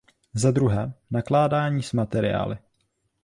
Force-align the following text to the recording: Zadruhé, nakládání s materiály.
Zadruhé, 0.33 0.93
nakládání 1.11 1.83
s 1.83 1.93
materiály. 1.93 2.57